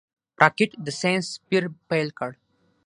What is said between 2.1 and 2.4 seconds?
کړ